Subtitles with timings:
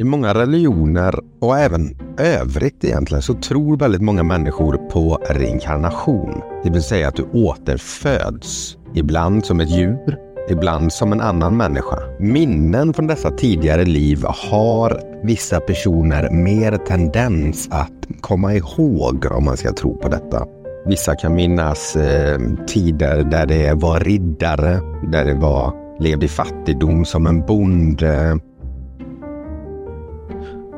[0.00, 6.42] I många religioner och även övrigt egentligen så tror väldigt många människor på reinkarnation.
[6.64, 8.76] Det vill säga att du återföds.
[8.94, 10.18] Ibland som ett djur,
[10.50, 11.98] ibland som en annan människa.
[12.20, 19.56] Minnen från dessa tidigare liv har vissa personer mer tendens att komma ihåg om man
[19.56, 20.46] ska tro på detta.
[20.86, 24.80] Vissa kan minnas eh, tider där det var riddare,
[25.12, 28.40] där det var levde i fattigdom som en bonde.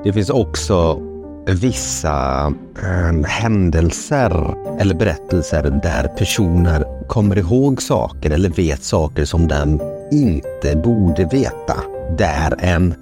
[0.05, 1.01] Det finns också
[1.47, 2.47] vissa
[2.83, 9.81] äh, händelser eller berättelser där personer kommer ihåg saker eller vet saker som den
[10.13, 11.77] inte borde veta.
[12.19, 12.95] Där en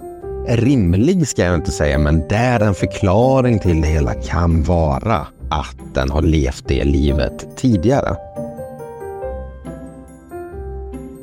[0.47, 5.93] rimlig, ska jag inte säga, men där en förklaring till det hela kan vara att
[5.93, 8.15] den har levt det livet tidigare.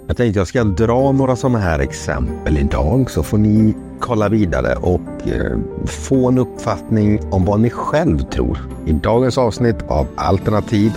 [0.06, 4.74] Jag tänkte jag ska dra några sådana här exempel idag så får ni kolla vidare
[4.74, 10.92] och eh, få en uppfattning om vad ni själv tror i dagens avsnitt av Alternativ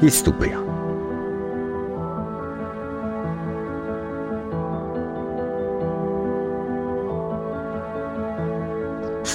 [0.00, 0.58] historia.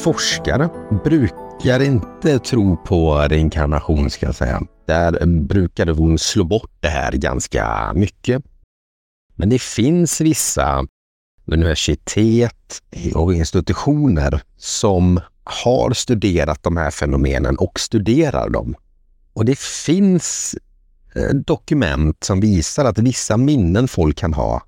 [0.04, 0.70] Forskare
[1.04, 4.62] brukar inte tro på reinkarnation ska jag säga.
[4.88, 8.44] Där brukar hon slå bort det här ganska mycket.
[9.36, 10.86] Men det finns vissa
[11.46, 12.82] universitet
[13.16, 18.76] och institutioner som har studerat de här fenomenen och studerar dem.
[19.34, 20.56] Och det finns
[21.16, 24.62] eh, dokument som visar att vissa minnen folk kan ha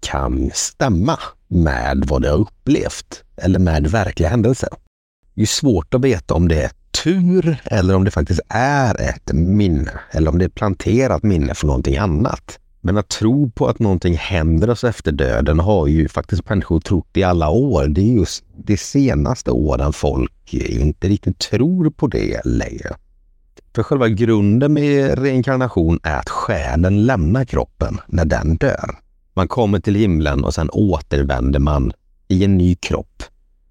[0.00, 1.18] kan stämma
[1.48, 4.68] med vad de har upplevt eller med verkliga händelser.
[5.34, 6.70] Det är svårt att veta om det är
[7.04, 11.66] tur eller om det faktiskt är ett minne eller om det är planterat minne för
[11.66, 12.58] någonting annat.
[12.80, 17.16] Men att tro på att någonting händer oss efter döden har ju faktiskt människor trott
[17.16, 17.86] i alla år.
[17.88, 22.96] Det är just de senaste åren folk inte riktigt tror på det längre.
[23.74, 28.90] För själva grunden med reinkarnation är att själen lämnar kroppen när den dör.
[29.34, 31.92] Man kommer till himlen och sen återvänder man
[32.28, 33.22] i en ny kropp.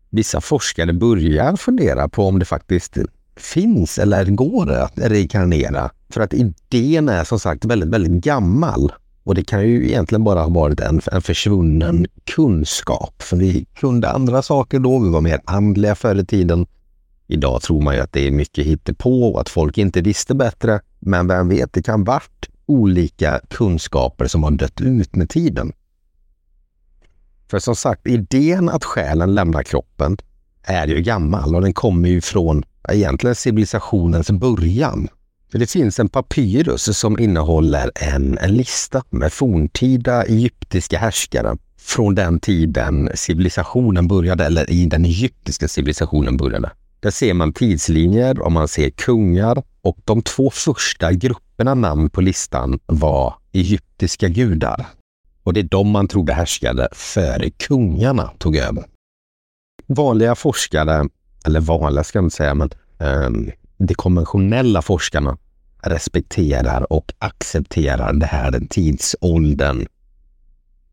[0.10, 2.98] Vissa forskare börjar fundera på om det faktiskt
[3.36, 5.92] finns eller går att reinkarnera.
[6.10, 8.92] För att idén är som sagt väldigt, väldigt gammal.
[9.24, 13.22] Och det kan ju egentligen bara ha varit en, en försvunnen kunskap.
[13.22, 16.66] För vi kunde andra saker då, vi var mer andliga förr i tiden.
[17.28, 20.80] Idag tror man ju att det är mycket hittepå och att folk inte visste bättre.
[21.00, 25.74] Men vem vet, det kan varit olika kunskaper som har dött ut med tiden.
[27.50, 30.18] För som sagt, idén att själen lämnar kroppen
[30.64, 35.08] är ju gammal och den kommer ju från egentligen civilisationens början.
[35.52, 42.16] För det finns en papyrus som innehåller en, en lista med forntida egyptiska härskare från
[42.16, 46.72] den tiden civilisationen började, eller i den egyptiska civilisationen började.
[47.00, 52.22] Där ser man tidslinjer och man ser kungar och de två första grupperna namn på
[52.22, 54.86] listan var egyptiska gudar.
[55.44, 58.84] Och det är de man trodde härskade före kungarna tog över.
[59.88, 61.10] Vanliga forskare,
[61.46, 65.38] eller vanliga ska jag inte säga, men um, de konventionella forskarna
[65.82, 69.86] respekterar och accepterar det här tidsåldern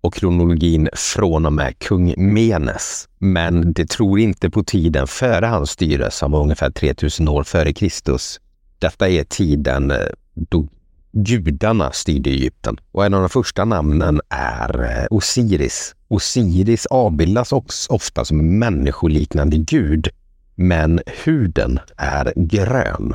[0.00, 3.08] och kronologin från och med kung Menes.
[3.18, 7.72] Men det tror inte på tiden före hans styre som var ungefär 3000 år före
[7.72, 8.40] Kristus.
[8.78, 9.96] Detta är tiden eh,
[10.34, 10.68] då
[11.12, 15.94] gudarna styrde Egypten och en av de första namnen är eh, Osiris.
[16.08, 20.08] Osiris avbildas också ofta som en människoliknande gud,
[20.54, 23.14] men huden är grön.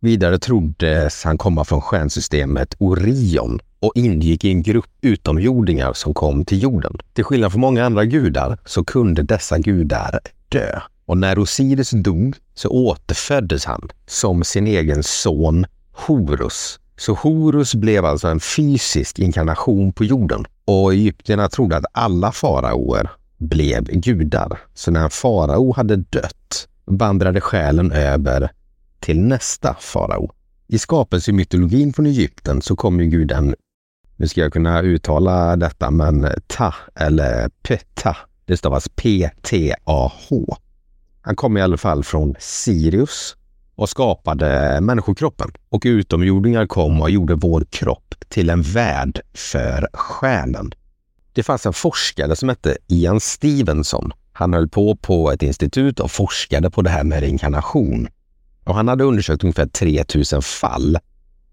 [0.00, 6.44] Vidare troddes han komma från stjärnsystemet Orion och ingick i en grupp utomjordingar som kom
[6.44, 6.98] till jorden.
[7.12, 10.80] Till skillnad från många andra gudar så kunde dessa gudar dö.
[11.06, 16.80] Och när Osiris dog så återföddes han som sin egen son Horus.
[16.96, 20.44] Så Horus blev alltså en fysisk inkarnation på jorden.
[20.64, 24.58] Och egyptierna trodde att alla faraoer blev gudar.
[24.74, 26.37] Så när en farao hade dött
[26.88, 28.50] vandrade själen över
[29.00, 30.32] till nästa farao.
[30.66, 33.54] I skapelsemytologin från Egypten så kommer guden,
[34.16, 40.56] nu ska jag kunna uttala detta, men Ta eller Peta, det stavas P-T-A-H.
[41.20, 43.36] Han kom i alla fall från Sirius
[43.74, 45.50] och skapade människokroppen.
[45.68, 50.72] Och utomjordingar kom och gjorde vår kropp till en värld för själen.
[51.32, 54.12] Det fanns en forskare som hette Ian Stevenson.
[54.38, 58.08] Han höll på på ett institut och forskade på det här med reinkarnation.
[58.64, 60.98] Och han hade undersökt ungefär 3000 fall,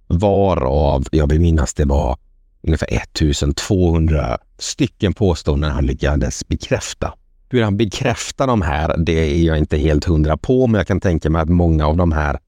[0.08, 2.18] varav jag vill minnas det var
[2.62, 7.14] ungefär 1200 stycken påståenden han lyckades bekräfta.
[7.50, 11.00] Hur han bekräftar de här, det är jag inte helt hundra på, men jag kan
[11.00, 12.40] tänka mig att många av de här,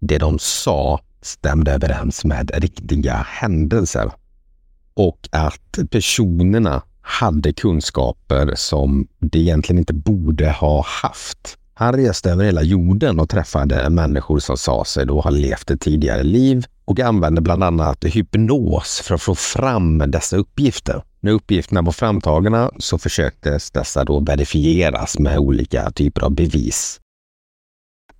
[0.00, 4.12] det de sa, stämde överens med riktiga händelser.
[4.94, 11.56] Och att personerna hade kunskaper som de egentligen inte borde ha haft.
[11.74, 15.80] Han reste över hela jorden och träffade människor som sa sig då ha levt ett
[15.80, 21.02] tidigare liv och använde bland annat hypnos för att få fram dessa uppgifter.
[21.20, 27.00] När uppgifterna var framtagna så försöktes dessa då verifieras med olika typer av bevis.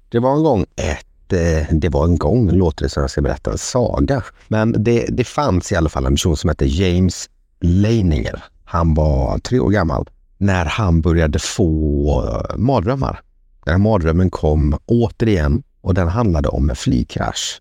[0.09, 3.23] Det var en gång ett eh, det var en gång, låter det som jag ska
[3.23, 4.25] berätta en saga.
[4.49, 7.31] Men det, det fanns i alla fall en person som hette James
[7.61, 8.45] Leininger.
[8.71, 10.09] Han var tre år gammal
[10.39, 13.21] när han började få eh, mardrömmar.
[13.65, 17.61] Den här mardrömmen kom återigen och den handlade om en flygkrasch.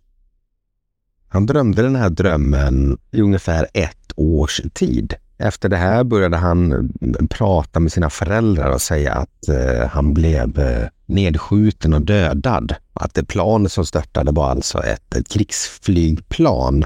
[1.27, 5.13] Han drömde den här drömmen i ungefär ett års tid.
[5.37, 10.13] Efter det här började han eh, prata med sina föräldrar och säga att eh, han
[10.13, 12.75] blev eh, nedskjuten och dödad.
[12.93, 16.85] Att det plan som störtade var alltså ett, ett krigsflygplan.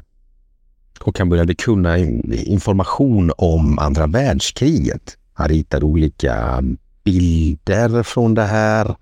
[0.99, 5.17] Och han började kunna information om andra världskriget.
[5.33, 6.63] Han ritade olika
[7.03, 8.95] bilder från det här.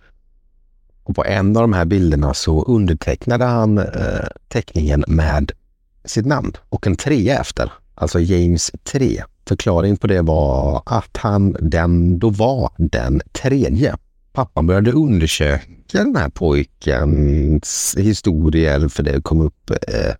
[1.04, 5.52] Och på en av de här bilderna så undertecknade han eh, teckningen med
[6.06, 9.24] sitt namn och en trea efter, alltså James 3.
[9.48, 13.96] Förklaringen på det var att han den då var den tredje.
[14.34, 20.16] Pappan började undersöka den här pojkens historier för det kom upp eh,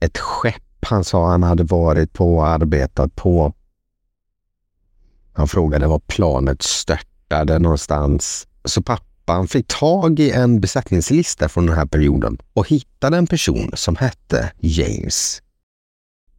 [0.00, 3.52] ett skepp han sa han hade varit på och arbetat på.
[5.32, 8.46] Han frågade var planet störtade någonstans.
[8.64, 13.70] Så pappan fick tag i en besättningslista från den här perioden och hittade en person
[13.74, 15.42] som hette James.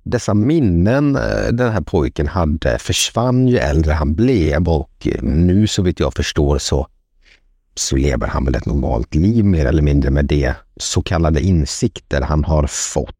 [0.03, 5.67] Dessa minnen eh, den här pojken hade försvann ju äldre han blev och eh, nu
[5.67, 6.87] så vitt jag förstår så,
[7.75, 12.21] så lever han väl ett normalt liv mer eller mindre med de så kallade insikter
[12.21, 13.15] han har fått.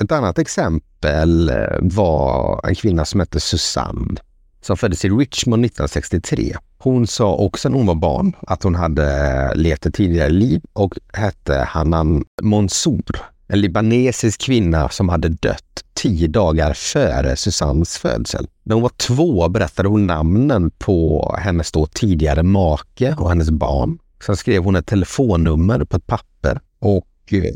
[0.00, 4.20] Ett annat exempel eh, var en kvinna som hette Susanne
[4.60, 6.56] som föddes i Richmond 1963.
[6.78, 10.62] Hon sa också när hon var barn att hon hade eh, levt ett tidigare liv
[10.72, 13.16] och hette Hanan Monsour.
[13.48, 18.48] En libanesisk kvinna som hade dött tio dagar före Susannes födsel.
[18.62, 23.98] När hon var två berättade hon namnen på hennes då tidigare make och hennes barn.
[24.26, 27.54] Sen skrev hon ett telefonnummer på ett papper och Eh,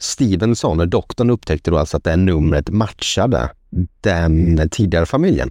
[0.00, 3.50] Stevenson, doktorn, upptäckte då alltså att det numret matchade
[4.00, 5.50] den tidigare familjen.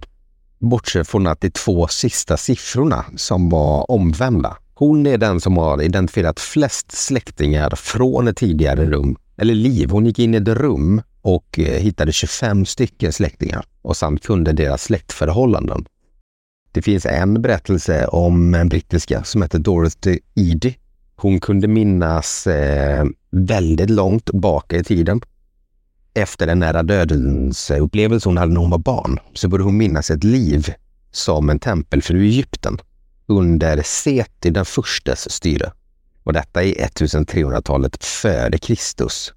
[0.58, 4.56] Bortsett från att de två sista siffrorna som var omvända.
[4.74, 9.90] Hon är den som har identifierat flest släktingar från ett tidigare rum, eller liv.
[9.90, 14.52] Hon gick in i ett rum och eh, hittade 25 stycken släktingar och samt kunde
[14.52, 15.84] deras släktförhållanden.
[16.72, 20.74] Det finns en berättelse om en brittiska som heter Dorothy Eady.
[21.22, 25.20] Hon kunde minnas eh, väldigt långt bak i tiden
[26.14, 30.10] efter den nära dödens upplevelse hon hade när hon var barn så började hon minnas
[30.10, 30.74] ett liv
[31.10, 32.78] som en tempelfru i Egypten
[33.26, 35.72] under Seti den förstes styre.
[36.22, 39.32] Och detta i 1300-talet före Kristus.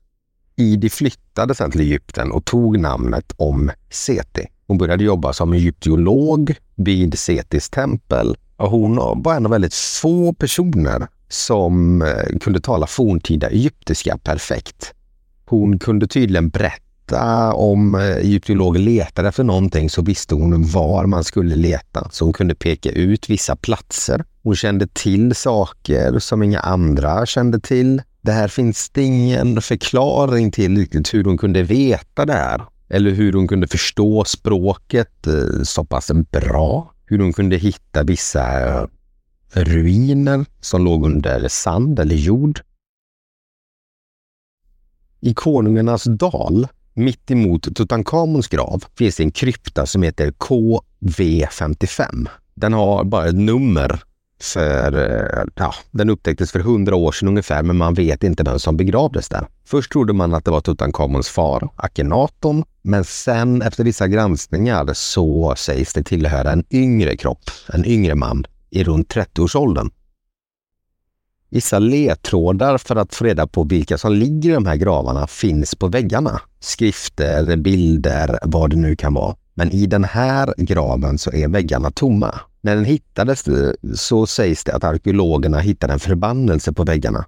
[0.56, 4.48] Idi flyttade sedan till Egypten och tog namnet om Seti.
[4.68, 10.34] Hon började jobba som egyptolog vid Setis tempel och hon var en av väldigt få
[10.34, 14.94] personer som eh, kunde tala forntida egyptiska perfekt.
[15.46, 21.24] Hon kunde tydligen berätta om eh, egyptologer letade efter någonting så visste hon var man
[21.24, 22.10] skulle leta.
[22.12, 24.24] Så hon kunde peka ut vissa platser.
[24.44, 28.02] Hon kände till saker som inga andra kände till.
[28.22, 32.62] Det här finns det ingen förklaring till riktigt hur hon kunde veta det här.
[32.90, 36.94] Eller hur hon kunde förstå språket eh, så pass bra.
[37.06, 38.42] Hur hon kunde hitta vissa
[39.53, 42.62] ruiner som låg under sand eller jord.
[45.19, 52.27] I Konungarnas dal, mitt emot Tutankhamons grav, finns en krypta som heter KV55.
[52.53, 54.00] Den har bara ett nummer
[54.41, 58.60] för, eh, ja, den upptäcktes för hundra år sedan ungefär, men man vet inte vem
[58.60, 59.48] som begravdes där.
[59.65, 65.53] Först trodde man att det var Tutankhamons far, Akhenaton, men sen efter vissa granskningar så
[65.57, 67.43] sägs det tillhöra en yngre kropp,
[67.74, 69.89] en yngre man i runt 30-årsåldern.
[71.50, 75.75] Vissa ledtrådar för att få reda på vilka som ligger i de här gravarna finns
[75.75, 76.42] på väggarna.
[76.60, 79.36] Skrifter, bilder, vad det nu kan vara.
[79.53, 82.39] Men i den här graven så är väggarna tomma.
[82.62, 83.46] När den hittades
[83.96, 87.25] så sägs det att arkeologerna hittade en förbannelse på väggarna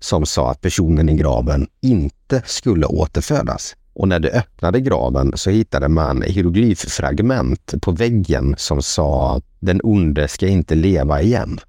[0.00, 3.76] som sa att personen i graven inte skulle återfödas.
[3.94, 10.28] Och när de öppnade graven så hittade man hieroglyffragment på väggen som sa den onde
[10.28, 11.60] ska inte leva igen.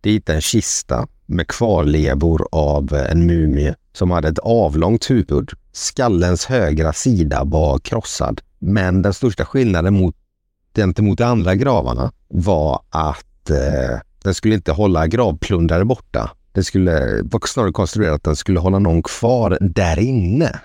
[0.00, 5.50] De hittade en kista med kvarlevor av en mumie som hade ett avlångt huvud.
[5.72, 8.40] Skallens högra sida var krossad.
[8.58, 10.14] Men den största skillnaden mot,
[10.76, 16.30] gentemot de andra gravarna var att eh, den skulle inte hålla gravplundrare borta.
[16.52, 20.60] Den skulle var snarare konstruerat att den skulle hålla någon kvar där inne.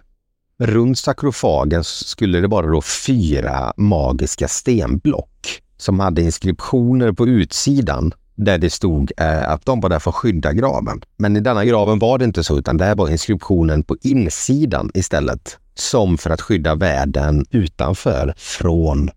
[0.64, 8.58] Runt sakrofagen skulle det vara då fyra magiska stenblock som hade inskriptioner på utsidan där
[8.58, 11.02] det stod eh, att de var där för att skydda graven.
[11.18, 15.58] Men i denna graven var det inte så, utan där var inskriptionen på insidan istället.
[15.76, 19.10] Som för att skydda världen utanför från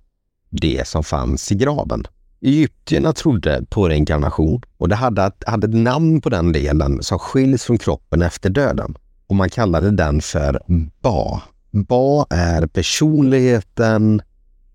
[0.51, 2.07] det som fanns i graven.
[2.41, 7.65] Egyptierna trodde på reinkarnation och det hade, hade ett namn på den delen som skiljs
[7.65, 8.95] från kroppen efter döden.
[9.35, 10.61] Och man kallade den för
[11.03, 11.41] Ba.
[11.71, 14.23] Ba är personligheten,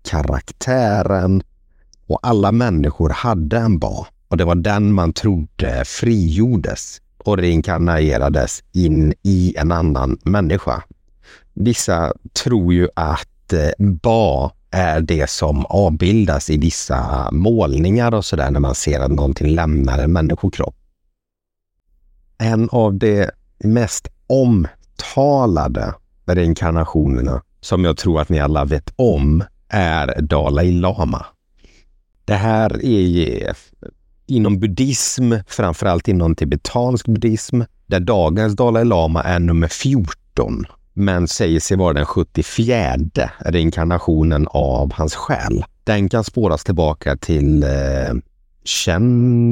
[0.02, 1.42] karaktären
[2.06, 4.06] och alla människor hade en Ba.
[4.28, 10.82] Och det var den man trodde frigjordes och reinkarnerades in i en annan människa.
[11.54, 12.12] Vissa
[12.44, 18.60] tror ju att eh, Ba är det som avbildas i vissa målningar och sådär när
[18.60, 20.76] man ser att någonting lämnar en människokropp.
[22.38, 23.30] En av de
[23.64, 25.94] mest omtalade
[26.26, 31.26] reinkarnationerna som jag tror att ni alla vet om är Dalai Lama.
[32.24, 33.56] Det här är
[34.26, 41.60] inom buddhism, framförallt inom tibetansk buddhism, där dagens Dalai Lama är nummer 14 men säger
[41.60, 42.96] sig vara den 74
[43.38, 45.64] reinkarnationen av hans själ.
[45.84, 48.14] Den kan spåras tillbaka till eh,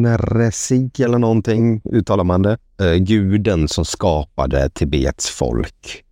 [0.04, 2.58] eh, eller någonting, uttalar man det.
[2.80, 6.04] Eh, guden som skapade Tibets folk.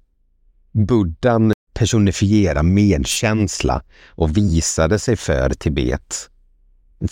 [0.73, 6.31] Buddhan personifierar medkänsla och visade sig för Tibet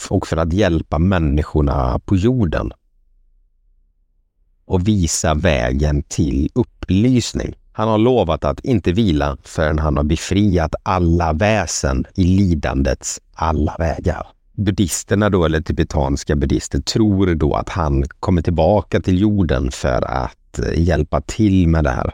[0.08, 2.72] och för att hjälpa människorna på jorden
[4.64, 7.54] och visa vägen till upplysning.
[7.72, 13.76] Han har lovat att inte vila förrän han har befriat alla väsen i lidandets alla
[13.78, 14.26] vägar.
[14.54, 20.58] Buddhisterna då, eller tibetanska buddhister, tror då att han kommer tillbaka till jorden för att
[20.58, 22.12] eh, hjälpa till med det här.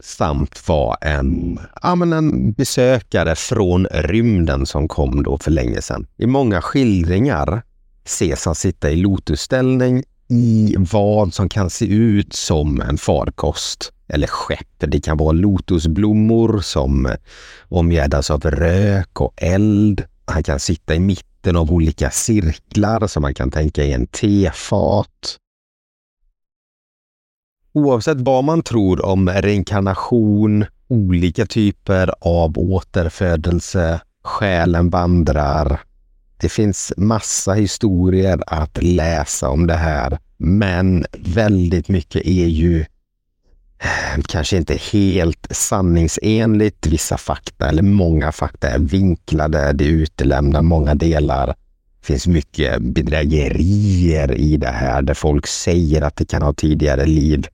[0.00, 6.06] Samt var en, ja, men en besökare från rymden som kom då för länge sedan.
[6.16, 7.62] I många skildringar
[8.04, 14.26] ses han sitta i lotusställning i vad som kan se ut som en farkost eller
[14.26, 14.68] skepp.
[14.78, 17.12] Det kan vara lotusblommor som eh,
[17.68, 20.04] omgärdas av rök och eld.
[20.26, 25.38] Han kan sitta i mitten av olika cirklar som man kan tänka i en tefat.
[27.72, 35.80] Oavsett vad man tror om reinkarnation, olika typer av återfödelse, själen vandrar.
[36.40, 42.84] Det finns massa historier att läsa om det här, men väldigt mycket är ju
[43.78, 46.86] Eh, kanske inte helt sanningsenligt.
[46.86, 49.72] Vissa fakta, eller många fakta, är vinklade.
[49.72, 51.46] Det utelämnar många delar.
[51.46, 57.06] Det finns mycket bedrägerier i det här där folk säger att det kan ha tidigare
[57.06, 57.46] liv.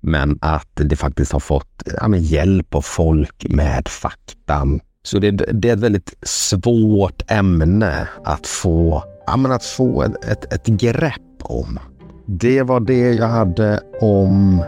[0.00, 4.80] Men att det faktiskt har fått ja, hjälp av folk med faktan.
[5.02, 10.52] Så det, det, är ett väldigt svårt ämne att få, ja, att få ett, ett,
[10.52, 11.78] ett grepp om.
[12.26, 14.62] Det var det jag hade om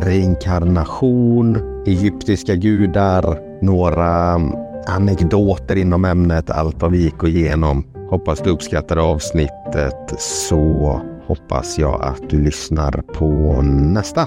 [0.00, 4.52] reinkarnation, egyptiska gudar, några mm,
[4.86, 7.84] anekdoter inom ämnet, allt vad vi gick igenom.
[8.10, 14.26] Hoppas du uppskattade avsnittet så hoppas jag att du lyssnar på nästa.